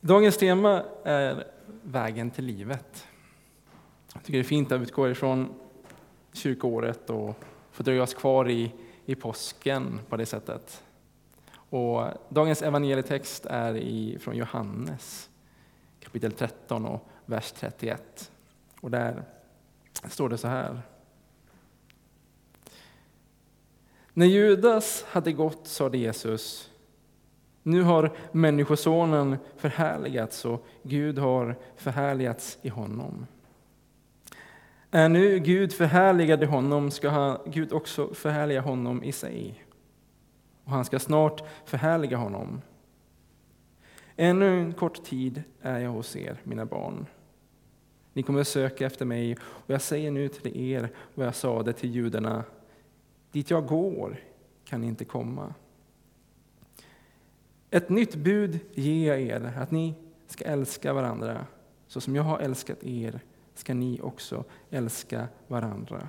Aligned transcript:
Dagens 0.00 0.36
tema 0.36 0.84
är 1.04 1.46
vägen 1.82 2.30
till 2.30 2.44
livet. 2.44 3.06
Jag 4.14 4.24
tycker 4.24 4.38
det 4.38 4.42
är 4.42 4.44
fint 4.44 4.72
att 4.72 4.80
utgå 4.80 5.08
ifrån 5.08 5.54
kyrkoåret 6.32 7.10
och 7.10 7.34
få 7.72 7.82
dröja 7.82 8.02
oss 8.02 8.14
kvar 8.14 8.48
i, 8.50 8.72
i 9.06 9.14
påsken 9.14 10.00
på 10.08 10.16
det 10.16 10.26
sättet. 10.26 10.84
Och 11.50 12.04
dagens 12.28 12.62
evangelietext 12.62 13.46
är 13.46 13.76
i, 13.76 14.18
från 14.20 14.36
Johannes 14.36 15.30
kapitel 16.00 16.32
13 16.32 16.86
och 16.86 17.08
vers 17.26 17.52
31. 17.52 18.30
Och 18.80 18.90
där 18.90 19.22
står 20.08 20.28
det 20.28 20.38
så 20.38 20.48
här. 20.48 20.80
När 24.12 24.26
Judas 24.26 25.04
hade 25.08 25.32
gått 25.32 25.66
sade 25.66 25.98
Jesus 25.98 26.70
nu 27.68 27.82
har 27.82 28.12
Människosonen 28.32 29.36
förhärligats 29.56 30.44
och 30.44 30.66
Gud 30.82 31.18
har 31.18 31.56
förhärligats 31.76 32.58
i 32.62 32.68
honom. 32.68 33.26
Är 34.90 35.08
nu 35.08 35.38
Gud 35.38 35.72
förhärligad 35.72 36.42
i 36.42 36.46
honom 36.46 36.90
ska 36.90 37.08
han, 37.08 37.38
Gud 37.46 37.72
också 37.72 38.14
förhärliga 38.14 38.60
honom 38.60 39.02
i 39.02 39.12
sig. 39.12 39.64
Och 40.64 40.70
han 40.70 40.84
ska 40.84 40.98
snart 40.98 41.42
förhärliga 41.64 42.16
honom. 42.16 42.60
Ännu 44.16 44.60
en 44.60 44.72
kort 44.72 45.04
tid 45.04 45.42
är 45.62 45.78
jag 45.78 45.90
hos 45.90 46.16
er, 46.16 46.40
mina 46.44 46.66
barn. 46.66 47.06
Ni 48.12 48.22
kommer 48.22 48.40
att 48.40 48.48
söka 48.48 48.86
efter 48.86 49.04
mig, 49.04 49.36
och 49.42 49.70
jag 49.70 49.82
säger 49.82 50.10
nu 50.10 50.28
till 50.28 50.72
er 50.72 50.88
vad 51.14 51.26
jag 51.26 51.34
sade 51.34 51.72
till 51.72 51.94
judarna. 51.94 52.44
Dit 53.32 53.50
jag 53.50 53.66
går 53.66 54.20
kan 54.64 54.80
ni 54.80 54.86
inte 54.86 55.04
komma. 55.04 55.54
Ett 57.70 57.88
nytt 57.88 58.14
bud 58.14 58.60
ger 58.74 59.08
jag 59.14 59.20
er, 59.20 59.52
att 59.58 59.70
ni 59.70 59.94
ska 60.26 60.44
älska 60.44 60.92
varandra. 60.92 61.46
Så 61.86 62.00
som 62.00 62.16
jag 62.16 62.22
har 62.22 62.38
älskat 62.38 62.84
er 62.84 63.20
ska 63.54 63.74
ni 63.74 64.00
också 64.00 64.44
älska 64.70 65.28
varandra. 65.46 66.08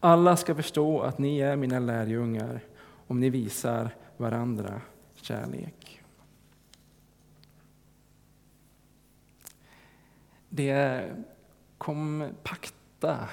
Alla 0.00 0.36
ska 0.36 0.54
förstå 0.54 1.00
att 1.00 1.18
ni 1.18 1.38
är 1.38 1.56
mina 1.56 1.78
lärjungar 1.78 2.60
om 3.06 3.20
ni 3.20 3.30
visar 3.30 3.94
varandra 4.16 4.80
kärlek. 5.14 6.02
Det 10.48 10.70
är 10.70 11.24
kompakta 11.78 13.28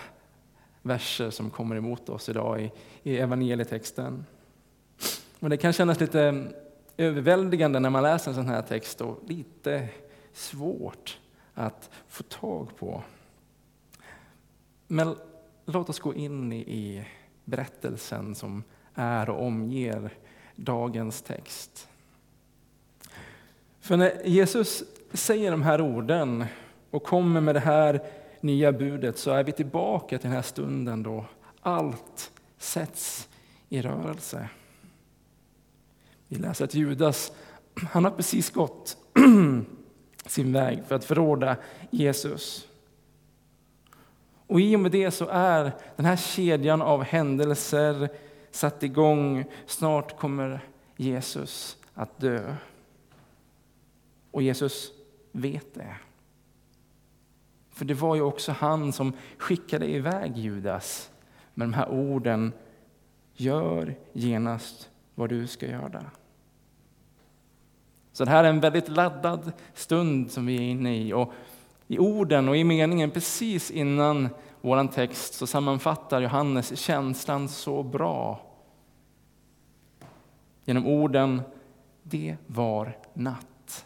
verser 0.82 1.30
som 1.30 1.50
kommer 1.50 1.76
emot 1.76 2.10
oss 2.10 2.30
idag 2.30 2.62
i, 2.62 2.72
i 3.04 3.18
evangelietexten. 3.18 4.26
Och 5.40 5.50
det 5.50 5.58
kan 5.58 5.74
kännas 5.74 6.00
lite 6.00 6.22
mm, 6.22 6.54
överväldigande 6.98 7.80
när 7.80 7.90
man 7.90 8.04
läser 8.04 8.32
en 8.32 8.36
sån 8.36 8.48
här 8.48 8.62
text 8.62 9.02
och 9.02 9.20
lite 9.28 9.88
svårt 10.34 11.20
att 11.54 11.90
få 12.08 12.24
tag 12.24 12.78
på. 12.78 13.04
Men 14.88 15.16
låt 15.66 15.90
oss 15.90 16.00
gå 16.00 16.14
in 16.14 16.54
i 16.54 17.08
berättelsen 17.46 18.36
som 18.36 18.64
är 18.94 19.30
och 19.30 19.46
omger 19.46 20.10
dagens 20.56 21.22
text. 21.22 21.88
För 23.80 23.98
när 23.98 24.22
Jesus 24.26 24.84
säger 25.14 25.52
de 25.52 25.62
här 25.62 25.82
orden 25.82 26.46
och 26.92 27.04
kommer 27.04 27.42
med 27.42 27.56
det 27.56 27.60
här 27.60 28.02
nya 28.42 28.72
budet 28.72 29.18
så 29.18 29.32
är 29.32 29.44
vi 29.44 29.52
tillbaka 29.52 30.18
till 30.18 30.28
den 30.28 30.36
här 30.36 30.42
stunden 30.42 31.04
då 31.04 31.26
allt 31.62 32.32
sätts 32.58 33.30
i 33.70 33.82
rörelse. 33.82 34.50
Vi 36.28 36.36
läser 36.36 36.66
att 36.66 36.74
Judas, 36.74 37.32
han 37.92 38.04
har 38.04 38.12
precis 38.12 38.50
gått 38.50 38.98
sin 40.26 40.54
väg 40.54 40.84
för 40.88 40.96
att 40.96 41.06
förråda 41.06 41.58
Jesus. 41.90 42.68
Och 44.48 44.62
i 44.62 44.76
och 44.76 44.80
med 44.80 44.92
det 44.92 45.12
så 45.12 45.28
är 45.32 45.72
den 45.96 46.06
här 46.06 46.16
kedjan 46.16 46.82
av 46.82 47.04
händelser 47.04 48.10
satt 48.52 48.84
igång. 48.84 49.46
Snart 49.66 50.20
kommer 50.20 50.66
Jesus 50.96 51.78
att 51.94 52.20
dö. 52.20 52.56
Och 54.32 54.42
Jesus 54.42 54.92
vet 55.32 55.74
det. 55.74 55.96
För 57.72 57.86
det 57.86 57.94
var 57.94 58.16
ju 58.16 58.22
också 58.22 58.52
han 58.52 58.94
som 58.94 59.14
skickade 59.38 59.90
iväg 59.90 60.38
Judas 60.38 61.12
med 61.54 61.68
de 61.68 61.74
här 61.74 61.90
orden. 61.90 62.54
Gör 63.34 63.96
genast 64.14 64.90
vad 65.18 65.30
du 65.30 65.48
ska 65.48 65.68
göra. 65.68 66.06
Så 68.12 68.26
det 68.26 68.32
här 68.32 68.44
är 68.44 68.50
en 68.50 68.60
väldigt 68.60 68.90
laddad 68.90 69.52
stund 69.74 70.32
som 70.32 70.46
vi 70.46 70.56
är 70.56 70.62
inne 70.62 70.98
i. 70.98 71.14
Och 71.14 71.34
I 71.88 72.00
orden 72.00 72.50
och 72.50 72.58
i 72.58 72.64
meningen 72.64 73.12
precis 73.12 73.72
innan 73.72 74.30
vår 74.62 74.88
text 74.88 75.34
så 75.34 75.48
sammanfattar 75.48 76.22
Johannes 76.22 76.80
känslan 76.80 77.50
så 77.50 77.84
bra. 77.84 78.42
Genom 80.66 80.88
orden 80.88 81.42
Det 82.04 82.38
var 82.48 82.98
natt. 83.14 83.86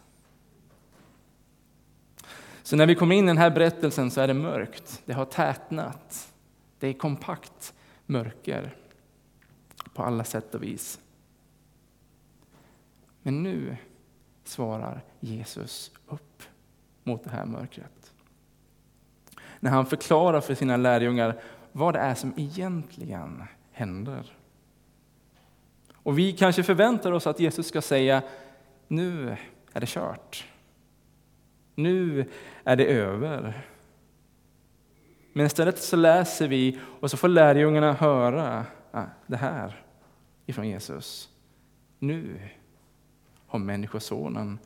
Så 2.64 2.76
när 2.76 2.86
vi 2.86 2.96
kommer 2.96 3.16
in 3.16 3.24
i 3.24 3.28
den 3.28 3.38
här 3.38 3.52
berättelsen 3.52 4.12
så 4.12 4.22
är 4.22 4.28
det 4.28 4.34
mörkt. 4.34 5.02
Det 5.06 5.14
har 5.14 5.26
tätnat. 5.26 6.34
Det 6.80 6.88
är 6.88 6.94
kompakt 6.94 7.74
mörker 8.06 8.76
på 9.94 10.04
alla 10.04 10.24
sätt 10.24 10.56
och 10.56 10.64
vis. 10.64 11.00
Men 13.24 13.44
nu 13.44 13.78
svarar 14.44 15.04
Jesus 15.20 15.92
upp 16.08 16.44
mot 17.04 17.24
det 17.24 17.30
här 17.30 17.46
mörkret. 17.46 18.14
När 19.60 19.72
han 19.72 19.86
förklarar 19.86 20.42
för 20.42 20.56
sina 20.56 20.78
lärjungar 20.78 21.42
vad 21.72 21.94
det 21.94 22.00
är 22.00 22.16
som 22.16 22.34
egentligen 22.38 23.44
händer. 23.72 24.38
Och 25.94 26.20
vi 26.20 26.34
kanske 26.34 26.64
förväntar 26.64 27.12
oss 27.12 27.28
att 27.28 27.40
Jesus 27.40 27.68
ska 27.68 27.82
säga 27.82 28.22
nu 28.88 29.38
är 29.74 29.80
det 29.80 29.90
kört. 29.90 30.48
Nu 31.76 32.30
är 32.64 32.76
det 32.76 32.86
över. 32.86 33.66
Men 35.34 35.46
istället 35.46 35.84
så 35.84 35.96
läser 35.96 36.48
vi 36.48 36.80
och 37.00 37.12
så 37.12 37.18
får 37.18 37.28
lärjungarna 37.28 37.94
höra 37.94 38.66
ah, 38.92 39.06
det 39.28 39.38
här 39.38 39.84
ifrån 40.46 40.68
Jesus. 40.68 41.30
Nu 42.00 42.50
har 43.52 43.60
Människosonen 43.60 44.60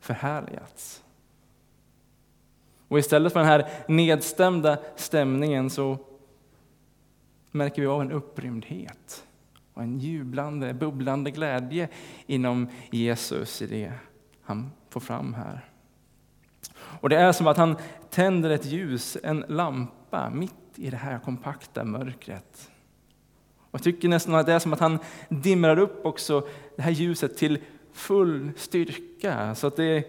förhärligats. 0.00 1.02
Och 2.88 2.98
istället 2.98 3.32
för 3.32 3.40
den 3.40 3.48
här 3.48 3.68
nedstämda 3.88 4.78
stämningen 4.96 5.70
så 5.70 5.98
märker 7.50 7.82
vi 7.82 7.88
av 7.88 8.00
en 8.00 8.12
upprymdhet 8.12 9.26
och 9.74 9.82
en 9.82 9.98
jublande, 9.98 10.74
bubblande 10.74 11.30
glädje 11.30 11.88
inom 12.26 12.68
Jesus 12.90 13.62
i 13.62 13.66
det 13.66 13.92
han 14.42 14.70
får 14.88 15.00
fram 15.00 15.34
här. 15.34 15.64
Och 16.74 17.08
Det 17.08 17.16
är 17.16 17.32
som 17.32 17.46
att 17.46 17.56
han 17.56 17.76
tänder 18.10 18.50
ett 18.50 18.64
ljus, 18.64 19.16
en 19.22 19.44
lampa, 19.48 20.30
mitt 20.30 20.54
i 20.74 20.90
det 20.90 20.96
här 20.96 21.18
kompakta 21.18 21.84
mörkret. 21.84 22.70
Och 23.58 23.74
jag 23.74 23.82
tycker 23.82 24.08
nästan 24.08 24.34
att 24.34 24.46
det 24.46 24.52
är 24.52 24.58
som 24.58 24.72
att 24.72 24.80
han 24.80 24.98
dimrar 25.28 25.78
upp 25.78 26.06
också 26.06 26.48
det 26.76 26.82
här 26.82 26.90
ljuset 26.90 27.36
till 27.36 27.58
full 27.92 28.50
styrka. 28.56 29.54
Så 29.54 29.66
att 29.66 29.76
det 29.76 30.04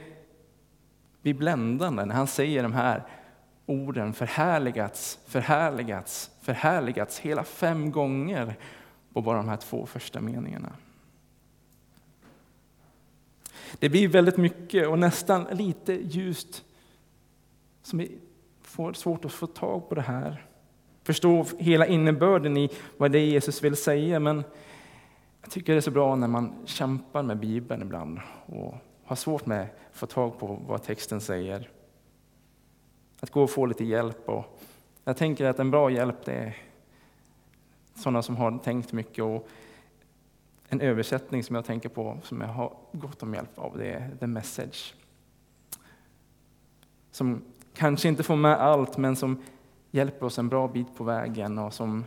blir 1.21 1.33
bländande 1.33 2.05
när 2.05 2.15
han 2.15 2.27
säger 2.27 2.63
de 2.63 2.73
här 2.73 3.03
orden 3.65 4.13
förhärligats, 4.13 5.19
förhärligats, 5.27 6.31
förhärligats 6.41 7.19
hela 7.19 7.43
fem 7.43 7.91
gånger 7.91 8.55
på 9.13 9.21
bara 9.21 9.37
de 9.37 9.49
här 9.49 9.57
två 9.57 9.85
första 9.85 10.21
meningarna. 10.21 10.73
Det 13.79 13.89
blir 13.89 14.07
väldigt 14.07 14.37
mycket 14.37 14.87
och 14.87 14.99
nästan 14.99 15.43
lite 15.51 15.93
ljust 15.93 16.63
som 17.83 17.99
vi 17.99 18.17
får 18.61 18.93
svårt 18.93 19.25
att 19.25 19.33
få 19.33 19.47
tag 19.47 19.89
på 19.89 19.95
det 19.95 20.01
här. 20.01 20.45
Förstå 21.03 21.45
hela 21.57 21.87
innebörden 21.87 22.57
i 22.57 22.69
vad 22.97 23.11
det 23.11 23.19
är 23.19 23.25
Jesus 23.25 23.63
vill 23.63 23.75
säga, 23.75 24.19
men 24.19 24.43
jag 25.43 25.51
tycker 25.51 25.73
det 25.73 25.79
är 25.79 25.81
så 25.81 25.91
bra 25.91 26.15
när 26.15 26.27
man 26.27 26.53
kämpar 26.65 27.23
med 27.23 27.39
Bibeln 27.39 27.81
ibland 27.81 28.19
och 28.45 28.75
har 29.03 29.15
svårt 29.15 29.45
med 29.45 29.61
att 29.61 29.97
få 29.97 30.05
tag 30.05 30.39
på 30.39 30.59
vad 30.67 30.83
texten 30.83 31.21
säger. 31.21 31.69
Att 33.19 33.29
gå 33.29 33.43
och 33.43 33.49
få 33.49 33.65
lite 33.65 33.83
hjälp. 33.83 34.29
Och 34.29 34.59
jag 35.03 35.17
tänker 35.17 35.45
att 35.45 35.59
en 35.59 35.71
bra 35.71 35.91
hjälp 35.91 36.25
det 36.25 36.33
är 36.33 36.57
sådana 37.95 38.21
som 38.21 38.37
har 38.37 38.57
tänkt 38.57 38.93
mycket. 38.93 39.23
Och 39.23 39.47
en 40.69 40.81
översättning 40.81 41.43
som 41.43 41.55
jag 41.55 41.65
tänker 41.65 41.89
på, 41.89 42.17
som 42.23 42.41
jag 42.41 42.47
har 42.47 42.73
gott 42.91 43.23
om 43.23 43.33
hjälp 43.33 43.59
av, 43.59 43.77
det 43.77 43.91
är 43.91 44.15
The 44.19 44.27
Message. 44.27 44.95
Som 47.11 47.41
kanske 47.73 48.07
inte 48.07 48.23
får 48.23 48.35
med 48.35 48.61
allt, 48.61 48.97
men 48.97 49.15
som 49.15 49.43
hjälper 49.91 50.25
oss 50.25 50.39
en 50.39 50.49
bra 50.49 50.67
bit 50.67 50.95
på 50.95 51.03
vägen 51.03 51.57
och 51.57 51.73
som 51.73 52.05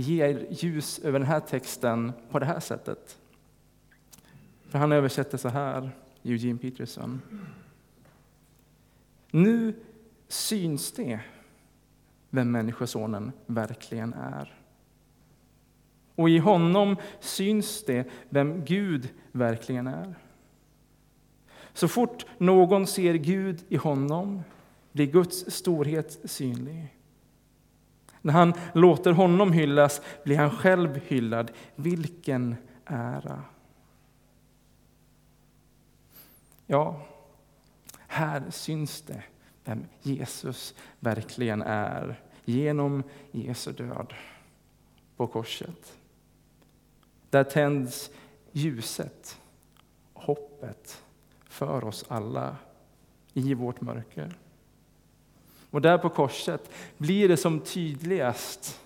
ger 0.00 0.46
ljus 0.50 0.98
över 0.98 1.18
den 1.18 1.28
här 1.28 1.40
texten 1.40 2.12
på 2.30 2.38
det 2.38 2.46
här 2.46 2.60
sättet. 2.60 3.18
För 4.68 4.78
han 4.78 4.92
översätter 4.92 5.38
så 5.38 5.48
här 5.48 5.90
Eugene 6.22 6.58
Peterson. 6.58 7.22
Nu 9.30 9.74
syns 10.28 10.92
det 10.92 11.20
vem 12.30 12.50
Människosonen 12.50 13.32
verkligen 13.46 14.14
är. 14.14 14.60
Och 16.14 16.30
i 16.30 16.38
honom 16.38 16.96
syns 17.20 17.84
det 17.84 18.04
vem 18.28 18.64
Gud 18.64 19.08
verkligen 19.32 19.86
är. 19.86 20.14
Så 21.72 21.88
fort 21.88 22.26
någon 22.38 22.86
ser 22.86 23.14
Gud 23.14 23.64
i 23.68 23.76
honom 23.76 24.42
blir 24.92 25.06
Guds 25.06 25.50
storhet 25.50 26.18
synlig. 26.24 26.95
När 28.26 28.32
han 28.32 28.52
låter 28.74 29.12
honom 29.12 29.52
hyllas 29.52 30.02
blir 30.24 30.36
han 30.36 30.50
själv 30.50 31.00
hyllad. 31.06 31.50
Vilken 31.76 32.56
ära! 32.84 33.42
Ja, 36.66 37.06
här 38.06 38.50
syns 38.50 39.02
det 39.02 39.22
vem 39.64 39.84
Jesus 40.02 40.74
verkligen 41.00 41.62
är 41.62 42.20
genom 42.44 43.02
Jesu 43.30 43.72
död 43.72 44.14
på 45.16 45.26
korset. 45.26 45.98
Där 47.30 47.44
tänds 47.44 48.10
ljuset, 48.52 49.40
hoppet 50.12 51.02
för 51.44 51.84
oss 51.84 52.04
alla 52.08 52.56
i 53.32 53.54
vårt 53.54 53.80
mörker. 53.80 54.36
Och 55.76 55.82
där 55.82 55.98
på 55.98 56.08
korset 56.08 56.70
blir 56.98 57.28
det 57.28 57.36
som 57.36 57.60
tydligast 57.60 58.80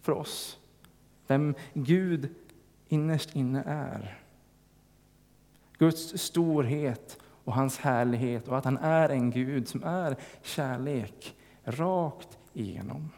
för 0.00 0.12
oss 0.12 0.58
vem 1.26 1.54
Gud 1.74 2.28
innerst 2.88 3.36
inne 3.36 3.62
är. 3.66 4.18
Guds 5.78 6.18
storhet 6.18 7.18
och 7.44 7.54
hans 7.54 7.78
härlighet 7.78 8.48
och 8.48 8.58
att 8.58 8.64
han 8.64 8.76
är 8.76 9.08
en 9.08 9.30
Gud 9.30 9.68
som 9.68 9.84
är 9.84 10.16
kärlek 10.42 11.36
rakt 11.64 12.38
igenom. 12.52 13.10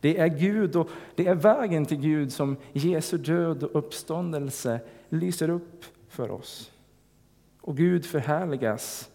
Det 0.00 0.18
är 0.18 0.28
Gud 0.28 0.76
och 0.76 0.88
det 1.14 1.26
är 1.26 1.34
vägen 1.34 1.86
till 1.86 2.00
Gud 2.00 2.32
som 2.32 2.56
Jesu 2.72 3.18
död 3.18 3.62
och 3.62 3.78
uppståndelse 3.78 4.80
lyser 5.08 5.50
upp 5.50 5.84
för 6.08 6.30
oss. 6.30 6.72
Och 7.60 7.76
Gud 7.76 8.06
förhärligas. 8.06 9.10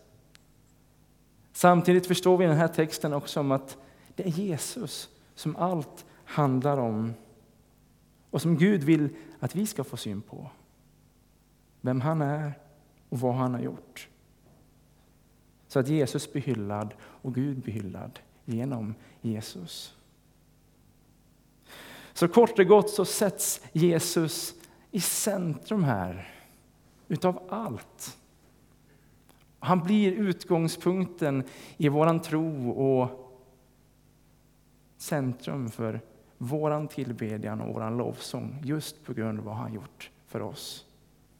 Samtidigt 1.53 2.07
förstår 2.07 2.38
vi 2.38 2.45
i 2.45 2.48
den 2.48 2.57
här 2.57 2.68
texten 2.68 3.13
också 3.13 3.39
om 3.39 3.51
att 3.51 3.77
det 4.15 4.24
är 4.24 4.30
Jesus 4.30 5.09
som 5.36 5.56
allt 5.56 6.06
handlar 6.25 6.77
om 6.77 7.13
och 8.30 8.42
som 8.42 8.57
Gud 8.57 8.83
vill 8.83 9.09
att 9.39 9.56
vi 9.56 9.68
ska 9.68 9.83
få 9.83 9.98
syn 9.98 10.21
på. 10.21 10.50
Vem 11.81 12.01
han 12.01 12.21
är 12.21 12.53
och 13.09 13.19
vad 13.19 13.36
han 13.36 13.53
har 13.53 13.62
gjort. 13.62 14.07
Så 15.68 15.80
att 15.80 15.88
Jesus 15.88 16.31
blir 16.31 16.42
hyllad 16.42 16.94
och 17.01 17.36
Gud 17.36 17.59
blir 17.59 17.74
hyllad 17.74 18.19
genom 18.45 18.95
Jesus. 19.21 19.95
Så 22.13 22.27
kort 22.27 22.59
och 22.59 22.65
gott 22.65 22.89
så 22.89 23.06
sätts 23.06 23.62
Jesus 23.71 24.53
i 24.92 25.01
centrum 25.01 25.83
här 25.83 26.33
utav 27.07 27.48
allt. 27.50 28.18
Han 29.63 29.80
blir 29.80 30.12
utgångspunkten 30.12 31.44
i 31.78 31.90
våran 31.90 32.22
tro 32.22 32.69
och 32.69 33.31
centrum 34.98 35.69
för 35.69 36.02
våran 36.38 36.88
tillbedjan 36.88 37.62
och 37.62 37.74
våran 37.74 37.98
lovsång 37.98 38.62
just 38.63 39.06
på 39.06 39.13
grund 39.13 39.40
av 39.40 39.46
vad 39.46 39.56
han 39.56 39.74
gjort 39.74 40.10
för 40.28 40.42
oss 40.42 40.86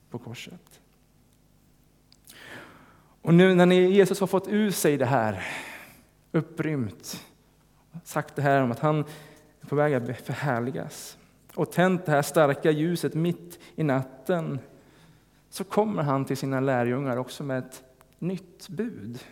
på 0.09 0.19
korset. 0.19 0.81
Och 3.21 3.33
nu 3.33 3.56
när 3.56 3.65
Jesus 3.65 4.19
har 4.19 4.27
fått 4.27 4.47
ur 4.47 4.71
sig 4.71 4.97
det 4.97 5.06
här, 5.06 5.47
upprymt, 6.31 7.25
sagt 8.03 8.35
det 8.35 8.41
här 8.41 8.62
om 8.62 8.71
att 8.71 8.79
han 8.79 9.06
är 9.62 9.68
på 9.68 9.75
väg 9.75 9.94
att 9.94 10.21
förhärligas 10.21 11.18
och 11.56 11.71
tänt 11.71 12.06
det 12.06 12.12
här 12.12 12.21
starka 12.21 12.71
ljuset 12.71 13.13
mitt 13.13 13.59
i 13.75 13.83
natten, 13.83 14.59
så 15.50 15.63
kommer 15.63 16.03
han 16.03 16.25
till 16.25 16.38
sina 16.38 16.59
lärjungar 16.59 17.18
också 17.18 17.44
med 17.44 17.57
ett 17.57 17.83
nytt 18.21 18.69
bud. 18.69 19.23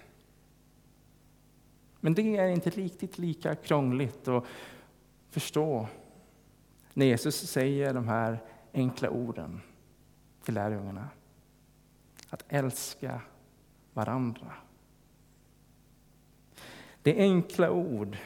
Men 1.99 2.13
det 2.13 2.37
är 2.37 2.47
inte 2.47 2.69
riktigt 2.69 3.17
lika 3.17 3.55
krångligt 3.55 4.27
att 4.27 4.45
förstå 5.29 5.87
när 6.93 7.05
Jesus 7.05 7.35
säger 7.35 7.93
de 7.93 8.07
här 8.07 8.39
enkla 8.73 9.09
orden 9.09 9.61
till 10.43 10.53
lärjungarna. 10.53 11.09
Att 12.29 12.43
älska 12.47 13.21
varandra. 13.93 14.53
Det 17.01 17.19
är 17.19 17.23
enkla 17.23 17.71
ord. 17.71 18.17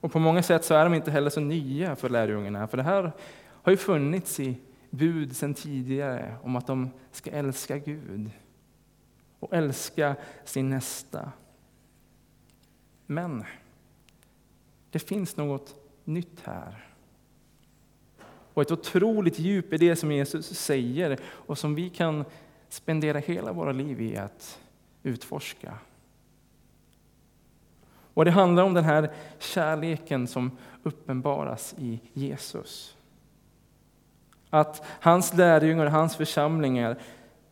Och 0.00 0.12
på 0.12 0.18
många 0.18 0.42
sätt 0.42 0.64
så 0.64 0.74
är 0.74 0.84
de 0.84 0.94
inte 0.94 1.10
heller 1.10 1.30
så 1.30 1.40
nya 1.40 1.96
för 1.96 2.08
lärjungarna. 2.08 2.68
För 2.68 2.76
det 2.76 2.82
här 2.82 3.12
har 3.46 3.70
ju 3.70 3.76
funnits 3.76 4.40
i 4.40 4.56
bud 4.90 5.36
sedan 5.36 5.54
tidigare 5.54 6.36
om 6.42 6.56
att 6.56 6.66
de 6.66 6.90
ska 7.12 7.30
älska 7.30 7.78
Gud 7.78 8.30
och 9.42 9.54
älska 9.54 10.16
sin 10.44 10.68
nästa. 10.68 11.32
Men 13.06 13.44
det 14.90 14.98
finns 14.98 15.36
något 15.36 15.74
nytt 16.04 16.40
här. 16.44 16.86
Och 18.54 18.62
ett 18.62 18.70
otroligt 18.70 19.38
djup 19.38 19.72
i 19.72 19.78
det 19.78 19.96
som 19.96 20.12
Jesus 20.12 20.58
säger 20.58 21.18
och 21.24 21.58
som 21.58 21.74
vi 21.74 21.90
kan 21.90 22.24
spendera 22.68 23.18
hela 23.18 23.52
våra 23.52 23.72
liv 23.72 24.00
i 24.00 24.16
att 24.16 24.60
utforska. 25.02 25.78
Och 28.14 28.24
Det 28.24 28.30
handlar 28.30 28.62
om 28.62 28.74
den 28.74 28.84
här 28.84 29.12
kärleken 29.38 30.26
som 30.26 30.50
uppenbaras 30.82 31.74
i 31.78 32.00
Jesus. 32.12 32.96
Att 34.50 34.84
hans 34.86 35.34
lärjungar 35.34 35.86
och 35.86 35.92
hans 35.92 36.16
församlingar 36.16 36.98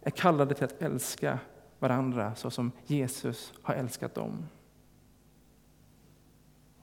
är 0.02 0.10
kallade 0.10 0.54
till 0.54 0.64
att 0.64 0.82
älska 0.82 1.38
varandra 1.80 2.34
så 2.34 2.50
som 2.50 2.72
Jesus 2.86 3.52
har 3.62 3.74
älskat 3.74 4.14
dem. 4.14 4.46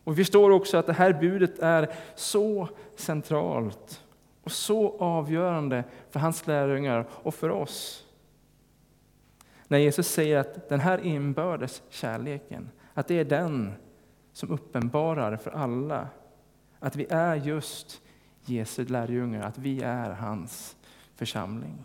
Och 0.04 0.14
Vi 0.14 0.16
förstår 0.24 0.50
också 0.50 0.78
att 0.78 0.86
det 0.86 0.94
här 0.94 1.14
budet 1.14 1.60
är 1.60 1.94
så 2.16 2.70
centralt 2.96 4.04
och 4.44 4.52
så 4.52 4.98
avgörande 5.00 5.84
för 6.10 6.20
hans 6.20 6.48
lärjungar 6.48 7.06
och 7.12 7.36
för 7.36 7.50
oss. 7.50 8.06
När 9.68 9.78
Jesus 9.78 10.08
säger 10.08 10.38
att 10.38 10.70
den 10.70 10.80
här 10.80 10.98
inbördes 11.06 11.84
kärleken, 11.90 12.70
att 12.94 13.08
det 13.08 13.20
är 13.20 13.26
den 13.26 13.74
som 14.34 14.52
uppenbarar 14.52 15.38
för 15.38 15.52
alla 15.52 16.08
att 16.80 16.96
vi 16.96 17.08
är 17.10 17.36
just 17.36 18.02
Jesu 18.46 18.86
lärjungar, 18.86 19.42
att 19.42 19.58
vi 19.58 19.82
är 19.82 20.10
hans 20.10 20.78
församling, 21.16 21.84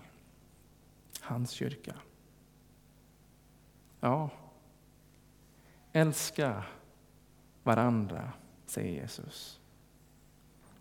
hans 1.21 1.50
kyrka. 1.50 1.95
Ja, 4.04 4.30
älska 5.92 6.64
varandra, 7.62 8.32
säger 8.66 9.00
Jesus. 9.00 9.61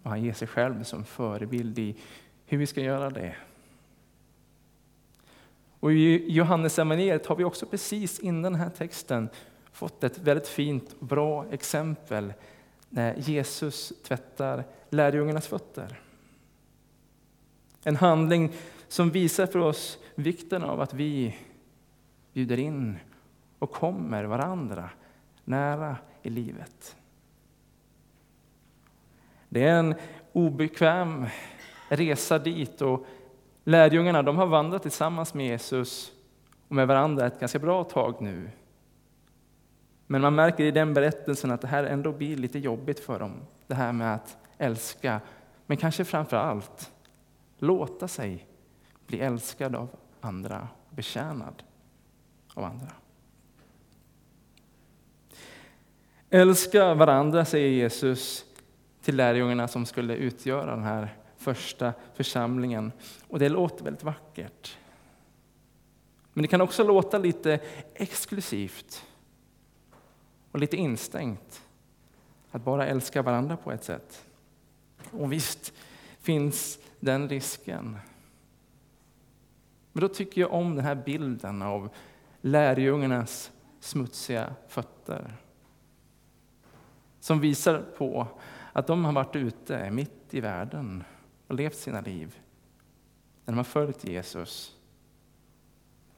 Och 0.03 0.09
han 0.09 0.23
ger 0.23 0.33
sig 0.33 0.47
själv 0.47 0.83
som 0.83 1.05
förebild 1.05 1.79
i 1.79 1.95
hur 2.45 2.57
vi 2.57 2.67
ska 2.67 2.81
göra 2.81 3.09
det. 3.09 3.35
Och 5.79 5.91
I 5.91 6.31
Johannes 6.31 6.79
evangeliet 6.79 7.25
har 7.25 7.35
vi 7.35 7.43
också 7.43 7.65
precis 7.65 8.19
innan 8.19 8.51
den 8.51 8.61
här 8.61 8.69
texten 8.69 9.29
fått 9.71 10.03
ett 10.03 10.17
väldigt 10.17 10.47
fint 10.47 10.95
och 10.99 11.05
bra 11.05 11.45
exempel 11.51 12.33
när 12.89 13.15
Jesus 13.15 13.93
tvättar 14.03 14.63
lärjungarnas 14.89 15.47
fötter. 15.47 15.99
En 17.83 17.95
handling 17.95 18.51
som 18.87 19.09
visar 19.11 19.45
för 19.45 19.59
oss 19.59 19.97
vikten 20.15 20.63
av 20.63 20.81
att 20.81 20.93
vi 20.93 21.37
bjuder 22.33 22.59
in 22.59 22.97
och 23.61 23.71
kommer 23.71 24.23
varandra 24.23 24.89
nära 25.43 25.97
i 26.21 26.29
livet. 26.29 26.95
Det 29.49 29.63
är 29.63 29.79
en 29.79 29.95
obekväm 30.33 31.27
resa 31.89 32.39
dit 32.39 32.81
och 32.81 33.05
lärjungarna 33.63 34.23
de 34.23 34.37
har 34.37 34.45
vandrat 34.45 34.81
tillsammans 34.81 35.33
med 35.33 35.45
Jesus 35.45 36.11
och 36.67 36.75
med 36.75 36.87
varandra 36.87 37.27
ett 37.27 37.39
ganska 37.39 37.59
bra 37.59 37.83
tag 37.83 38.21
nu. 38.21 38.49
Men 40.07 40.21
man 40.21 40.35
märker 40.35 40.63
i 40.63 40.71
den 40.71 40.93
berättelsen 40.93 41.51
att 41.51 41.61
det 41.61 41.67
här 41.67 41.83
ändå 41.83 42.11
blir 42.11 42.37
lite 42.37 42.59
jobbigt 42.59 42.99
för 42.99 43.19
dem. 43.19 43.33
Det 43.67 43.75
här 43.75 43.91
med 43.91 44.15
att 44.15 44.37
älska, 44.57 45.21
men 45.65 45.77
kanske 45.77 46.05
framför 46.05 46.37
allt 46.37 46.91
låta 47.57 48.07
sig 48.07 48.47
bli 49.07 49.19
älskad 49.19 49.75
av 49.75 49.89
andra, 50.21 50.67
betjänad 50.89 51.63
av 52.53 52.63
andra. 52.63 53.00
Älska 56.33 56.93
varandra, 56.93 57.45
säger 57.45 57.69
Jesus 57.69 58.45
till 59.01 59.15
lärjungarna 59.15 59.67
som 59.67 59.85
skulle 59.85 60.15
utgöra 60.15 60.75
den 60.75 60.83
här 60.83 61.15
första 61.37 61.93
församlingen. 62.13 62.91
Och 63.27 63.39
det 63.39 63.49
låter 63.49 63.83
väldigt 63.83 64.03
vackert. 64.03 64.77
Men 66.33 66.41
det 66.41 66.47
kan 66.47 66.61
också 66.61 66.83
låta 66.83 67.17
lite 67.17 67.59
exklusivt 67.93 69.05
och 70.51 70.59
lite 70.59 70.77
instängt. 70.77 71.61
Att 72.51 72.63
bara 72.63 72.87
älska 72.87 73.21
varandra 73.21 73.57
på 73.57 73.71
ett 73.71 73.83
sätt. 73.83 74.25
Och 75.11 75.31
visst 75.31 75.73
finns 76.19 76.79
den 76.99 77.29
risken. 77.29 77.97
Men 79.91 80.01
då 80.01 80.07
tycker 80.07 80.41
jag 80.41 80.53
om 80.53 80.75
den 80.75 80.85
här 80.85 80.95
bilden 80.95 81.61
av 81.61 81.89
lärjungarnas 82.41 83.51
smutsiga 83.79 84.55
fötter. 84.67 85.37
Som 87.21 87.39
visar 87.39 87.83
på 87.97 88.27
att 88.73 88.87
de 88.87 89.05
har 89.05 89.11
varit 89.11 89.35
ute 89.35 89.91
mitt 89.91 90.33
i 90.33 90.39
världen 90.39 91.03
och 91.47 91.55
levt 91.55 91.75
sina 91.75 92.01
liv. 92.01 92.39
När 93.45 93.53
de 93.53 93.57
har 93.57 93.63
följt 93.63 94.03
Jesus. 94.03 94.75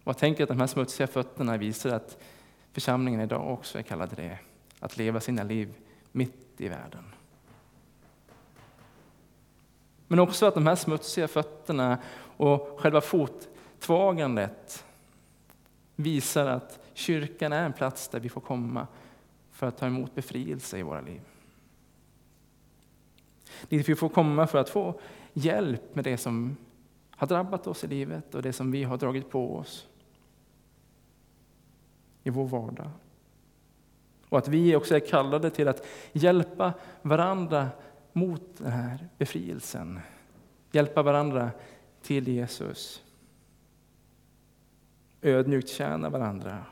Och 0.03 0.07
jag 0.07 0.17
tänker 0.17 0.43
att 0.43 0.49
de 0.49 0.59
här 0.59 0.67
smutsiga 0.67 1.07
fötterna 1.07 1.57
visar 1.57 1.89
att 1.89 2.17
församlingen 2.71 3.21
idag 3.21 3.53
också 3.53 3.77
är 3.77 3.81
kallad 3.81 4.13
det. 4.15 4.37
Att 4.79 4.97
leva 4.97 5.19
sina 5.19 5.43
liv 5.43 5.73
mitt 6.11 6.53
i 6.57 6.67
världen. 6.67 7.03
Men 10.07 10.19
också 10.19 10.45
att 10.45 10.53
de 10.53 10.67
här 10.67 10.75
smutsiga 10.75 11.27
fötterna 11.27 11.97
och 12.37 12.79
själva 12.79 13.01
fottvagandet 13.01 14.85
visar 15.95 16.45
att 16.45 16.79
kyrkan 16.93 17.53
är 17.53 17.65
en 17.65 17.73
plats 17.73 18.07
där 18.07 18.19
vi 18.19 18.29
får 18.29 18.41
komma 18.41 18.87
för 19.63 19.67
att 19.67 19.77
ta 19.77 19.85
emot 19.85 20.15
befrielse 20.15 20.77
i 20.77 20.81
våra 20.81 21.01
liv. 21.01 21.21
Dit 23.69 23.89
vi 23.89 23.95
får 23.95 24.09
komma 24.09 24.47
för 24.47 24.57
att 24.57 24.69
få 24.69 24.99
hjälp 25.33 25.95
med 25.95 26.03
det 26.03 26.17
som 26.17 26.57
har 27.09 27.27
drabbat 27.27 27.67
oss 27.67 27.83
i 27.83 27.87
livet 27.87 28.35
och 28.35 28.41
det 28.41 28.53
som 28.53 28.71
vi 28.71 28.83
har 28.83 28.97
dragit 28.97 29.29
på 29.29 29.57
oss 29.57 29.87
i 32.23 32.29
vår 32.29 32.47
vardag. 32.47 32.89
Och 34.29 34.37
att 34.37 34.47
vi 34.47 34.75
också 34.75 34.95
är 34.95 34.99
kallade 34.99 35.49
till 35.49 35.67
att 35.67 35.85
hjälpa 36.13 36.73
varandra 37.01 37.69
mot 38.13 38.57
den 38.57 38.71
här 38.71 39.09
befrielsen. 39.17 39.99
Hjälpa 40.71 41.01
varandra 41.01 41.51
till 42.01 42.27
Jesus. 42.27 43.03
Ödmjukt 45.21 45.69
tjäna 45.69 46.09
varandra. 46.09 46.65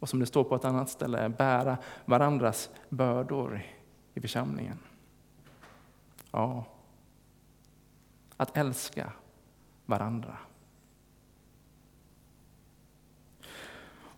Och 0.00 0.08
som 0.08 0.20
det 0.20 0.26
står 0.26 0.44
på 0.44 0.54
ett 0.54 0.64
annat 0.64 0.90
ställe, 0.90 1.28
bära 1.28 1.78
varandras 2.04 2.70
bördor 2.88 3.62
i 4.14 4.20
församlingen. 4.20 4.78
Ja, 6.30 6.64
att 8.36 8.56
älska 8.56 9.12
varandra. 9.86 10.36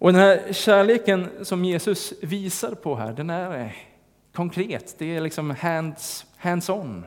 Och 0.02 0.12
den 0.12 0.20
här 0.20 0.52
kärleken 0.52 1.44
som 1.44 1.64
Jesus 1.64 2.12
visar 2.22 2.74
på 2.74 2.96
här, 2.96 3.12
den 3.12 3.30
är 3.30 3.76
konkret. 4.32 4.94
Det 4.98 5.16
är 5.16 5.20
liksom 5.20 5.50
hands, 5.50 6.26
hands-on. 6.36 7.04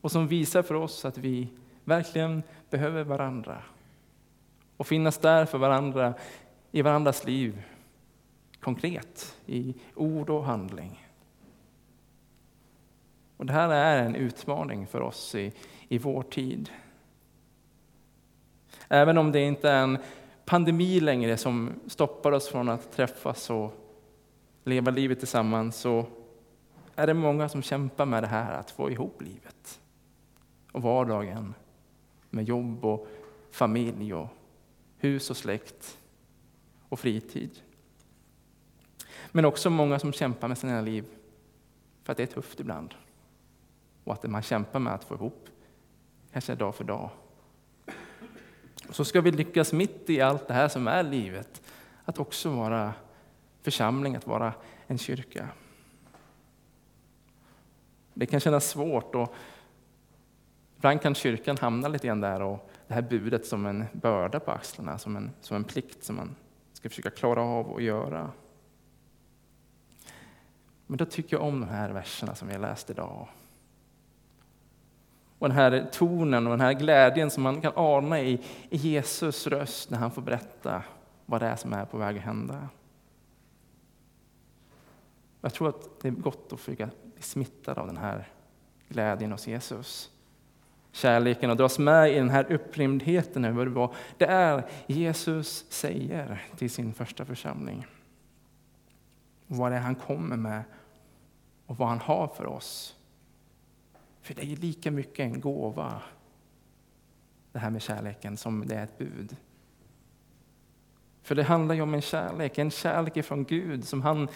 Och 0.00 0.12
som 0.12 0.28
visar 0.28 0.62
för 0.62 0.74
oss 0.74 1.04
att 1.04 1.18
vi 1.18 1.48
verkligen 1.84 2.42
behöver 2.70 3.04
varandra. 3.04 3.62
Och 4.76 4.86
finnas 4.86 5.18
där 5.18 5.44
för 5.46 5.58
varandra 5.58 6.14
i 6.70 6.82
varandras 6.82 7.24
liv, 7.24 7.62
konkret, 8.60 9.36
i 9.46 9.74
ord 9.94 10.30
och 10.30 10.44
handling. 10.44 11.06
Och 13.36 13.46
det 13.46 13.52
här 13.52 13.70
är 13.70 14.02
en 14.02 14.14
utmaning 14.14 14.86
för 14.86 15.00
oss 15.00 15.34
i, 15.34 15.52
i 15.88 15.98
vår 15.98 16.22
tid. 16.22 16.70
Även 18.88 19.18
om 19.18 19.32
det 19.32 19.40
inte 19.40 19.70
är 19.70 19.82
en 19.82 19.98
pandemi 20.44 21.00
längre 21.00 21.36
som 21.36 21.72
stoppar 21.86 22.32
oss 22.32 22.48
från 22.48 22.68
att 22.68 22.92
träffas 22.92 23.50
och 23.50 23.74
leva 24.64 24.90
livet 24.90 25.18
tillsammans 25.18 25.76
så 25.76 26.06
är 26.94 27.06
det 27.06 27.14
många 27.14 27.48
som 27.48 27.62
kämpar 27.62 28.06
med 28.06 28.22
det 28.22 28.26
här 28.26 28.52
att 28.52 28.70
få 28.70 28.90
ihop 28.90 29.22
livet 29.22 29.80
och 30.72 30.82
vardagen 30.82 31.54
med 32.30 32.44
jobb 32.44 32.84
och 32.84 33.08
familj 33.50 34.14
och 34.14 34.28
hus 34.98 35.30
och 35.30 35.36
släkt 35.36 35.98
och 36.96 37.00
fritid. 37.00 37.50
Men 39.32 39.44
också 39.44 39.70
många 39.70 39.98
som 39.98 40.12
kämpar 40.12 40.48
med 40.48 40.58
sina 40.58 40.80
liv 40.80 41.04
för 42.02 42.12
att 42.12 42.16
det 42.16 42.22
är 42.22 42.26
tufft 42.26 42.60
ibland 42.60 42.94
och 44.04 44.12
att 44.12 44.22
man 44.22 44.42
kämpar 44.42 44.78
med 44.78 44.94
att 44.94 45.04
få 45.04 45.14
ihop, 45.14 45.48
kanske 46.32 46.54
dag 46.54 46.74
för 46.74 46.84
dag. 46.84 47.10
Så 48.90 49.04
ska 49.04 49.20
vi 49.20 49.32
lyckas 49.32 49.72
mitt 49.72 50.10
i 50.10 50.20
allt 50.20 50.48
det 50.48 50.54
här 50.54 50.68
som 50.68 50.88
är 50.88 51.02
livet, 51.02 51.62
att 52.04 52.18
också 52.18 52.50
vara 52.50 52.94
församling, 53.62 54.16
att 54.16 54.26
vara 54.26 54.52
en 54.86 54.98
kyrka. 54.98 55.48
Det 58.14 58.26
kan 58.26 58.40
kännas 58.40 58.68
svårt 58.68 59.14
och 59.14 59.34
ibland 60.76 61.02
kan 61.02 61.14
kyrkan 61.14 61.56
hamna 61.60 61.88
lite 61.88 62.06
grann 62.06 62.20
där 62.20 62.42
och 62.42 62.70
det 62.88 62.94
här 62.94 63.02
budet 63.02 63.46
som 63.46 63.66
en 63.66 63.84
börda 63.92 64.40
på 64.40 64.50
axlarna, 64.50 64.98
som 64.98 65.16
en, 65.16 65.30
som 65.40 65.56
en 65.56 65.64
plikt 65.64 66.04
som 66.04 66.16
man 66.16 66.36
ska 66.76 66.88
försöka 66.88 67.10
klara 67.10 67.42
av 67.42 67.74
att 67.74 67.82
göra. 67.82 68.30
Men 70.86 70.96
då 70.96 71.04
tycker 71.04 71.36
jag 71.36 71.46
om 71.46 71.60
de 71.60 71.66
här 71.66 71.90
verserna 71.90 72.34
som 72.34 72.48
vi 72.48 72.54
har 72.54 72.60
läst 72.60 72.90
idag. 72.90 73.28
Och 75.38 75.48
den 75.48 75.56
här 75.56 75.88
tonen 75.92 76.46
och 76.46 76.50
den 76.50 76.60
här 76.60 76.72
glädjen 76.72 77.30
som 77.30 77.42
man 77.42 77.60
kan 77.60 77.72
ana 77.76 78.20
i, 78.20 78.40
i 78.70 78.76
Jesus 78.76 79.46
röst 79.46 79.90
när 79.90 79.98
han 79.98 80.10
får 80.10 80.22
berätta 80.22 80.82
vad 81.26 81.40
det 81.40 81.46
är 81.46 81.56
som 81.56 81.72
är 81.72 81.84
på 81.84 81.98
väg 81.98 82.16
att 82.16 82.22
hända. 82.22 82.68
Jag 85.40 85.54
tror 85.54 85.68
att 85.68 86.00
det 86.00 86.08
är 86.08 86.12
gott 86.12 86.52
att 86.52 86.60
försöka 86.60 86.90
bli 87.02 87.22
smittad 87.22 87.78
av 87.78 87.86
den 87.86 87.96
här 87.96 88.28
glädjen 88.88 89.32
hos 89.32 89.46
Jesus. 89.46 90.10
Kärleken 90.96 91.50
och 91.50 91.56
dras 91.56 91.78
med 91.78 92.12
i 92.12 92.14
den 92.14 92.30
här 92.30 92.52
upprymdheten 92.52 93.44
över 93.44 93.66
vad 93.66 93.94
det 94.18 94.24
är 94.24 94.66
Jesus 94.86 95.66
säger 95.68 96.42
till 96.56 96.70
sin 96.70 96.94
första 96.94 97.24
församling. 97.24 97.86
Vad 99.46 99.72
det 99.72 99.76
är 99.76 99.80
han 99.80 99.94
kommer 99.94 100.36
med 100.36 100.62
och 101.66 101.76
vad 101.76 101.88
han 101.88 101.98
har 101.98 102.28
för 102.28 102.46
oss. 102.46 102.96
För 104.20 104.34
det 104.34 104.42
är 104.42 104.56
lika 104.56 104.90
mycket 104.90 105.18
en 105.18 105.40
gåva, 105.40 106.02
det 107.52 107.58
här 107.58 107.70
med 107.70 107.82
kärleken, 107.82 108.36
som 108.36 108.66
det 108.66 108.74
är 108.74 108.84
ett 108.84 108.98
bud. 108.98 109.36
För 111.22 111.34
det 111.34 111.42
handlar 111.42 111.74
ju 111.74 111.80
om 111.80 111.94
en 111.94 112.02
kärlek, 112.02 112.58
en 112.58 112.70
kärlek 112.70 113.16
ifrån 113.16 113.44
Gud 113.44 113.84
som 113.84 114.02
han 114.02 114.28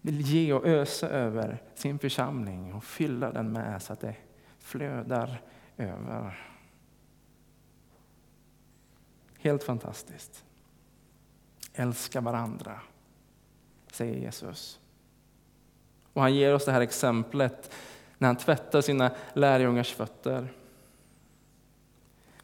vill 0.00 0.20
ge 0.20 0.52
och 0.52 0.66
ösa 0.66 1.08
över 1.08 1.62
sin 1.74 1.98
församling 1.98 2.74
och 2.74 2.84
fylla 2.84 3.32
den 3.32 3.52
med 3.52 3.82
så 3.82 3.92
att 3.92 4.00
det 4.00 4.14
flödar 4.58 5.40
över. 5.76 6.48
Helt 9.38 9.64
fantastiskt. 9.64 10.44
Älska 11.74 12.20
varandra, 12.20 12.80
säger 13.92 14.18
Jesus. 14.18 14.80
Och 16.12 16.22
han 16.22 16.34
ger 16.34 16.54
oss 16.54 16.64
det 16.64 16.72
här 16.72 16.80
exemplet 16.80 17.70
när 18.18 18.28
han 18.28 18.36
tvättar 18.36 18.80
sina 18.80 19.10
lärjungars 19.34 19.92
fötter. 19.92 20.48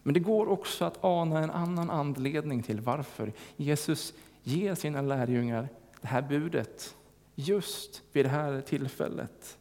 Men 0.03 0.15
det 0.15 0.21
går 0.21 0.49
också 0.49 0.85
att 0.85 1.05
ana 1.05 1.39
en 1.39 1.51
annan 1.51 1.91
anledning 1.91 2.63
till 2.63 2.81
varför 2.81 3.33
Jesus 3.57 4.15
ger 4.43 4.75
sina 4.75 5.01
lärjungar 5.03 5.69
det 6.01 6.09
här 6.09 6.23
budet 6.23 6.97
just 7.35 8.03
vid 8.13 8.25
det 8.25 8.29
här 8.29 8.61
tillfället. 8.61 9.59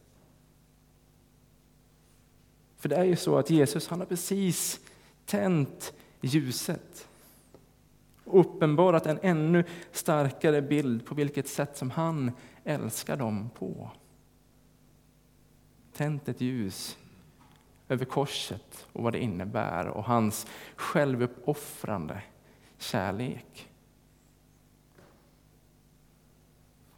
För 2.78 2.88
det 2.88 2.96
är 2.96 3.04
ju 3.04 3.16
så 3.16 3.38
att 3.38 3.50
Jesus 3.50 3.88
han 3.88 4.00
har 4.00 4.06
precis 4.06 4.80
tänt 5.24 5.92
ljuset 6.20 7.08
och 8.24 8.40
uppenbarat 8.40 9.06
en 9.06 9.18
ännu 9.22 9.64
starkare 9.92 10.62
bild 10.62 11.06
på 11.06 11.14
vilket 11.14 11.48
sätt 11.48 11.76
som 11.76 11.90
han 11.90 12.32
älskar 12.64 13.16
dem 13.16 13.50
på 13.58 13.90
tänt 15.92 16.28
ett 16.28 16.40
ljus 16.40 16.98
över 17.88 18.04
korset 18.04 18.86
och 18.92 19.02
vad 19.02 19.12
det 19.12 19.18
innebär 19.18 19.86
och 19.86 20.04
hans 20.04 20.46
självuppoffrande 20.76 22.22
kärlek. 22.78 23.68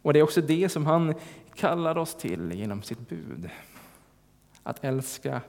Och 0.01 0.13
Det 0.13 0.19
är 0.19 0.23
också 0.23 0.41
det 0.41 0.69
som 0.69 0.85
han 0.85 1.13
kallar 1.55 1.97
oss 1.97 2.15
till 2.15 2.51
genom 2.51 2.83
sitt 2.83 3.09
bud. 3.09 3.49
Att 4.63 4.83
älska 4.83 5.41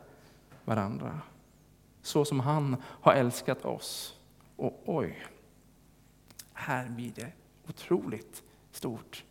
varandra 0.64 1.20
så 2.02 2.24
som 2.24 2.40
han 2.40 2.76
har 2.84 3.12
älskat 3.12 3.64
oss. 3.64 4.18
Och 4.56 4.82
oj, 4.84 5.26
här 6.52 6.88
blir 6.88 7.12
det 7.14 7.32
otroligt 7.68 8.42
stort, 8.72 9.24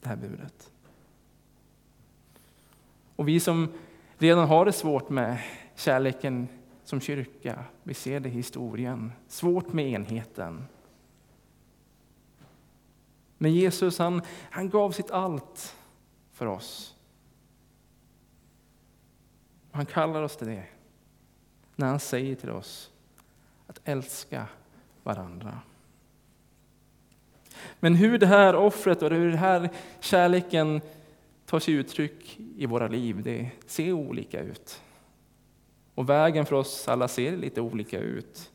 det 0.00 0.08
här 0.08 0.16
budet. 0.16 0.72
Och 3.16 3.28
vi 3.28 3.40
som 3.40 3.72
redan 4.18 4.48
har 4.48 4.64
det 4.64 4.72
svårt 4.72 5.08
med 5.08 5.38
kärleken 5.74 6.48
som 6.84 7.00
kyrka. 7.00 7.64
Vi 7.82 7.94
ser 7.94 8.20
det 8.20 8.28
i 8.28 8.32
historien. 8.32 9.12
Svårt 9.28 9.72
med 9.72 9.90
enheten. 9.90 10.64
Men 13.38 13.54
Jesus 13.54 13.98
han, 13.98 14.22
han 14.50 14.70
gav 14.70 14.90
sitt 14.90 15.10
allt 15.10 15.76
för 16.32 16.46
oss. 16.46 16.97
Han 19.78 19.86
kallar 19.86 20.22
oss 20.22 20.36
till 20.36 20.46
det 20.46 20.64
när 21.76 21.86
han 21.86 22.00
säger 22.00 22.34
till 22.34 22.50
oss 22.50 22.90
att 23.66 23.80
älska 23.84 24.46
varandra. 25.02 25.60
Men 27.80 27.94
hur 27.94 28.18
det 28.18 28.26
här 28.26 28.56
offret 28.56 29.02
och 29.02 29.10
hur 29.10 29.28
den 29.28 29.38
här 29.38 29.70
kärleken 30.00 30.80
tar 31.46 31.60
sig 31.60 31.74
uttryck 31.74 32.40
i 32.56 32.66
våra 32.66 32.88
liv, 32.88 33.22
det 33.22 33.50
ser 33.66 33.92
olika 33.92 34.40
ut. 34.40 34.82
Och 35.94 36.08
vägen 36.08 36.46
för 36.46 36.56
oss 36.56 36.88
alla 36.88 37.08
ser 37.08 37.36
lite 37.36 37.60
olika 37.60 37.98
ut. 37.98 38.50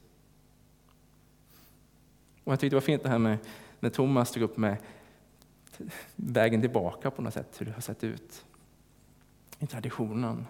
Och 2.44 2.51
jag 2.51 2.60
tyckte 2.60 2.75
det 2.75 2.80
var 2.80 2.82
fint 2.82 3.03
det 3.03 3.10
här 3.10 3.20
med 3.20 3.38
när 3.80 3.89
Thomas 3.89 4.32
tog 4.32 4.44
upp 4.44 4.58
med 4.58 4.77
vägen 6.15 6.62
tillbaka 6.62 7.12
på 7.12 7.22
något 7.22 7.34
sätt, 7.34 7.62
hur 7.62 7.65
det 7.65 7.72
har 7.72 7.82
sett 7.82 8.03
ut 8.03 8.46
i 9.60 9.68
traditionen. 9.68 10.46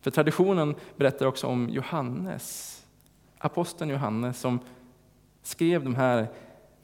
För 0.00 0.10
traditionen 0.10 0.74
berättar 0.96 1.26
också 1.26 1.46
om 1.46 1.68
Johannes, 1.68 2.74
aposteln 3.38 3.90
Johannes 3.90 4.40
som 4.40 4.58
skrev 5.42 5.84
de 5.84 5.94
här 5.94 6.26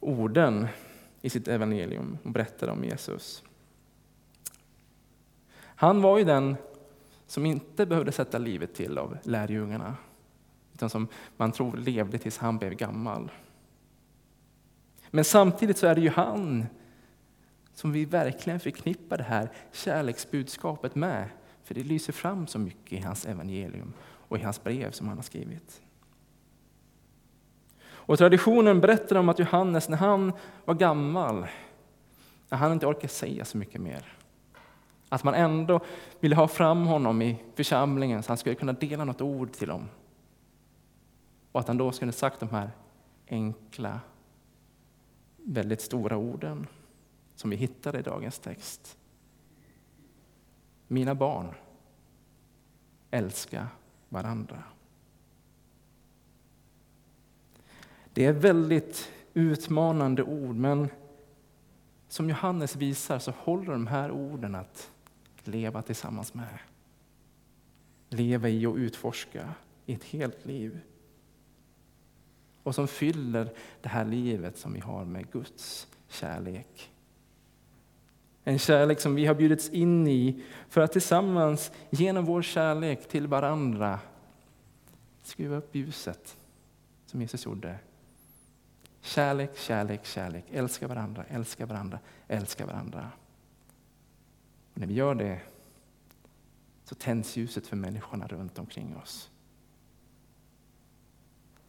orden 0.00 0.66
i 1.22 1.30
sitt 1.30 1.48
evangelium 1.48 2.18
och 2.24 2.30
berättade 2.30 2.72
om 2.72 2.84
Jesus. 2.84 3.42
Han 5.58 6.02
var 6.02 6.18
ju 6.18 6.24
den 6.24 6.56
som 7.26 7.46
inte 7.46 7.86
behövde 7.86 8.12
sätta 8.12 8.38
livet 8.38 8.74
till 8.74 8.98
av 8.98 9.18
lärjungarna, 9.22 9.96
utan 10.74 10.90
som 10.90 11.08
man 11.36 11.52
tror 11.52 11.76
levde 11.76 12.18
tills 12.18 12.38
han 12.38 12.58
blev 12.58 12.74
gammal. 12.74 13.30
Men 15.10 15.24
samtidigt 15.24 15.78
så 15.78 15.86
är 15.86 15.94
det 15.94 16.00
ju 16.00 16.08
han 16.08 16.66
som 17.74 17.92
vi 17.92 18.04
verkligen 18.04 18.60
förknippar 18.60 19.16
det 19.16 19.24
här 19.24 19.50
kärleksbudskapet 19.72 20.94
med, 20.94 21.28
för 21.64 21.74
det 21.74 21.82
lyser 21.82 22.12
fram 22.12 22.46
så 22.46 22.58
mycket 22.58 22.92
i 22.92 23.02
hans 23.02 23.26
evangelium 23.26 23.92
och 24.28 24.38
i 24.38 24.42
hans 24.42 24.64
brev 24.64 24.90
som 24.90 25.08
han 25.08 25.18
har 25.18 25.22
skrivit. 25.22 25.82
Och 28.06 28.18
traditionen 28.18 28.80
berättar 28.80 29.16
om 29.16 29.28
att 29.28 29.38
Johannes, 29.38 29.88
när 29.88 29.96
han 29.96 30.32
var 30.64 30.74
gammal, 30.74 31.46
när 32.48 32.58
han 32.58 32.72
inte 32.72 32.86
orkade 32.86 33.08
säga 33.08 33.44
så 33.44 33.58
mycket 33.58 33.80
mer, 33.80 34.16
att 35.08 35.24
man 35.24 35.34
ändå 35.34 35.80
ville 36.20 36.36
ha 36.36 36.48
fram 36.48 36.86
honom 36.86 37.22
i 37.22 37.36
församlingen 37.54 38.22
så 38.22 38.30
han 38.30 38.38
skulle 38.38 38.54
kunna 38.54 38.72
dela 38.72 39.04
något 39.04 39.20
ord 39.20 39.52
till 39.52 39.68
dem. 39.68 39.88
Och 41.52 41.60
att 41.60 41.68
han 41.68 41.76
då 41.76 41.92
skulle 41.92 42.12
sagt 42.12 42.40
de 42.40 42.48
här 42.48 42.70
enkla, 43.28 44.00
väldigt 45.36 45.80
stora 45.80 46.16
orden 46.16 46.66
som 47.34 47.50
vi 47.50 47.56
hittar 47.56 47.96
i 47.96 48.02
dagens 48.02 48.38
text. 48.38 48.98
Mina 50.88 51.14
barn, 51.14 51.54
älska 53.10 53.68
varandra. 54.08 54.62
Det 58.12 58.26
är 58.26 58.32
väldigt 58.32 59.10
utmanande 59.34 60.22
ord, 60.22 60.56
men 60.56 60.88
som 62.08 62.28
Johannes 62.28 62.76
visar 62.76 63.18
så 63.18 63.30
håller 63.30 63.72
de 63.72 63.86
här 63.86 64.10
orden 64.10 64.54
att 64.54 64.90
leva 65.44 65.82
tillsammans 65.82 66.34
med. 66.34 66.58
Leva 68.08 68.48
i 68.48 68.66
och 68.66 68.76
utforska 68.76 69.54
i 69.86 69.94
ett 69.94 70.04
helt 70.04 70.46
liv. 70.46 70.80
Och 72.62 72.74
som 72.74 72.88
fyller 72.88 73.52
det 73.80 73.88
här 73.88 74.04
livet 74.04 74.58
som 74.58 74.72
vi 74.72 74.80
har 74.80 75.04
med 75.04 75.30
Guds 75.30 75.88
kärlek. 76.08 76.90
En 78.44 78.58
kärlek 78.58 79.00
som 79.00 79.14
vi 79.14 79.26
har 79.26 79.34
bjudits 79.34 79.68
in 79.68 80.08
i 80.08 80.42
för 80.68 80.80
att 80.80 80.92
tillsammans 80.92 81.72
genom 81.90 82.24
vår 82.24 82.42
kärlek 82.42 83.08
till 83.08 83.26
varandra 83.26 84.00
skruva 85.22 85.56
upp 85.56 85.74
ljuset 85.74 86.36
som 87.06 87.20
Jesus 87.20 87.44
gjorde. 87.46 87.78
Kärlek, 89.00 89.56
kärlek, 89.56 90.06
kärlek. 90.06 90.44
Älska 90.50 90.88
varandra, 90.88 91.24
älska 91.28 91.66
varandra, 91.66 91.98
älska 92.28 92.66
varandra. 92.66 93.10
Och 94.74 94.80
när 94.80 94.86
vi 94.86 94.94
gör 94.94 95.14
det 95.14 95.40
så 96.84 96.94
tänds 96.94 97.36
ljuset 97.36 97.66
för 97.66 97.76
människorna 97.76 98.26
runt 98.26 98.58
omkring 98.58 98.96
oss. 98.96 99.30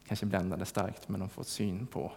Kanske 0.06 0.26
bländande 0.26 0.64
starkt, 0.64 1.08
men 1.08 1.20
de 1.20 1.28
får 1.28 1.44
syn 1.44 1.86
på 1.86 2.12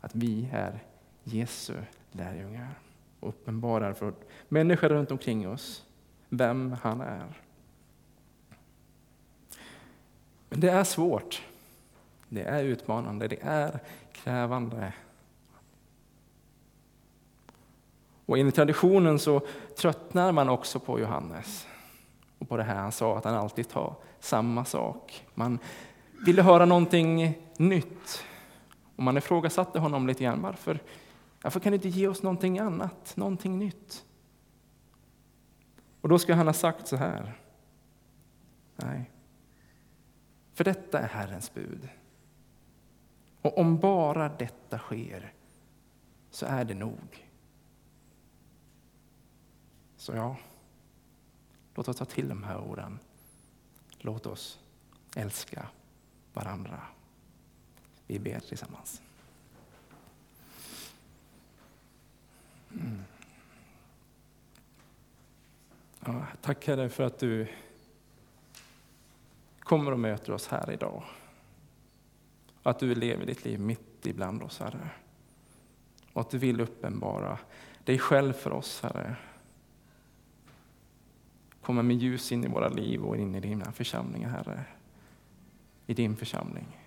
att 0.00 0.14
vi 0.14 0.48
är 0.52 0.84
Jesu 1.24 1.74
lärjungar 2.12 2.83
och 3.24 3.28
uppenbarar 3.28 3.92
för 3.92 4.12
människor 4.48 4.88
runt 4.88 5.10
omkring 5.10 5.48
oss 5.48 5.84
vem 6.28 6.76
han 6.82 7.00
är. 7.00 7.40
Men 10.48 10.60
det 10.60 10.70
är 10.70 10.84
svårt. 10.84 11.42
Det 12.28 12.42
är 12.42 12.64
utmanande, 12.64 13.28
det 13.28 13.38
är 13.42 13.80
krävande. 14.12 14.92
Och 18.26 18.38
enligt 18.38 18.54
traditionen 18.54 19.18
så 19.18 19.40
tröttnar 19.76 20.32
man 20.32 20.48
också 20.48 20.78
på 20.78 21.00
Johannes 21.00 21.66
och 22.38 22.48
på 22.48 22.56
det 22.56 22.62
här 22.62 22.74
han 22.74 22.92
sa, 22.92 23.18
att 23.18 23.24
han 23.24 23.34
alltid 23.34 23.68
tar 23.68 23.94
samma 24.20 24.64
sak. 24.64 25.26
Man 25.34 25.58
ville 26.26 26.42
höra 26.42 26.64
någonting 26.64 27.38
nytt. 27.56 28.24
Och 28.96 29.02
man 29.02 29.16
ifrågasatte 29.16 29.78
honom 29.78 30.06
lite 30.06 30.24
grann. 30.24 30.42
Varför, 30.42 30.78
varför 31.44 31.60
kan 31.60 31.72
du 31.72 31.76
inte 31.76 31.88
ge 31.88 32.08
oss 32.08 32.22
någonting 32.22 32.58
annat, 32.58 33.16
någonting 33.16 33.58
nytt? 33.58 34.04
Och 36.00 36.08
då 36.08 36.18
ska 36.18 36.34
han 36.34 36.46
ha 36.46 36.54
sagt 36.54 36.86
så 36.88 36.96
här. 36.96 37.40
Nej, 38.76 39.10
för 40.52 40.64
detta 40.64 40.98
är 40.98 41.08
Herrens 41.08 41.54
bud. 41.54 41.88
Och 43.42 43.58
om 43.58 43.78
bara 43.78 44.28
detta 44.28 44.78
sker 44.78 45.32
så 46.30 46.46
är 46.46 46.64
det 46.64 46.74
nog. 46.74 47.28
Så 49.96 50.12
ja, 50.12 50.36
låt 51.74 51.88
oss 51.88 51.96
ta 51.96 52.04
till 52.04 52.28
de 52.28 52.42
här 52.42 52.60
orden. 52.60 52.98
Låt 53.98 54.26
oss 54.26 54.58
älska 55.16 55.68
varandra. 56.32 56.80
Vi 58.06 58.18
ber 58.18 58.40
tillsammans. 58.40 59.02
Mm. 62.74 63.02
Ja, 66.04 66.26
tack 66.42 66.66
Herre 66.66 66.88
för 66.88 67.04
att 67.04 67.18
du 67.18 67.46
kommer 69.58 69.92
och 69.92 69.98
möter 69.98 70.32
oss 70.32 70.48
här 70.48 70.70
idag. 70.70 71.04
Att 72.62 72.78
du 72.78 72.94
lever 72.94 73.26
ditt 73.26 73.44
liv 73.44 73.60
mitt 73.60 74.06
ibland 74.06 74.42
oss, 74.42 74.58
Herre. 74.58 74.90
Och 76.12 76.20
att 76.20 76.30
du 76.30 76.38
vill 76.38 76.60
uppenbara 76.60 77.38
dig 77.84 77.98
själv 77.98 78.32
för 78.32 78.52
oss, 78.52 78.80
Herre. 78.82 79.16
Komma 81.60 81.82
med 81.82 81.96
ljus 81.96 82.32
in 82.32 82.44
i 82.44 82.48
våra 82.48 82.68
liv 82.68 83.04
och 83.04 83.16
in 83.16 83.34
i 83.34 83.40
dina 83.40 83.72
församlingar, 83.72 84.28
Herre. 84.28 84.64
I 85.86 85.94
din 85.94 86.16
församling, 86.16 86.80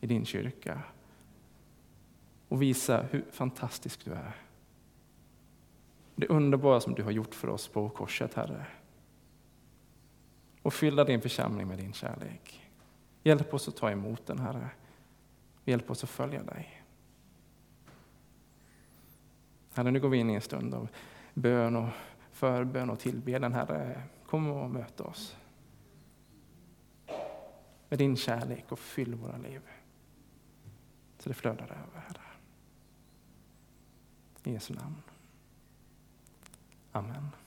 i 0.00 0.06
din 0.06 0.26
kyrka. 0.26 0.80
Och 2.48 2.62
visa 2.62 3.02
hur 3.02 3.24
fantastisk 3.32 4.04
du 4.04 4.12
är. 4.12 4.32
Det 6.14 6.26
underbara 6.26 6.80
som 6.80 6.94
du 6.94 7.02
har 7.02 7.10
gjort 7.10 7.34
för 7.34 7.48
oss 7.48 7.68
på 7.68 7.88
korset, 7.88 8.34
Herre. 8.34 8.66
Och 10.62 10.74
fylla 10.74 11.04
din 11.04 11.20
församling 11.20 11.68
med 11.68 11.78
din 11.78 11.92
kärlek. 11.92 12.70
Hjälp 13.22 13.54
oss 13.54 13.68
att 13.68 13.76
ta 13.76 13.90
emot 13.90 14.26
den, 14.26 14.38
Herre. 14.38 14.70
Hjälp 15.64 15.90
oss 15.90 16.04
att 16.04 16.10
följa 16.10 16.42
dig. 16.42 16.82
Herre, 19.74 19.90
nu 19.90 20.00
går 20.00 20.08
vi 20.08 20.18
in 20.18 20.30
i 20.30 20.34
en 20.34 20.40
stund 20.40 20.74
av 20.74 20.88
bön 21.34 21.76
och 21.76 21.88
förbön 22.32 22.90
och 22.90 22.98
tillbedjan. 22.98 23.52
Herre, 23.52 24.02
kom 24.26 24.50
och 24.50 24.70
möt 24.70 25.00
oss 25.00 25.36
med 27.88 27.98
din 27.98 28.16
kärlek 28.16 28.72
och 28.72 28.78
fyll 28.78 29.14
våra 29.14 29.36
liv. 29.36 29.60
Så 31.18 31.28
det 31.28 31.34
flödar 31.34 31.64
över, 31.64 32.00
Herre. 32.06 32.22
I 34.44 34.52
Jesu 34.52 34.74
namn. 34.74 35.02
Amen. 36.94 37.41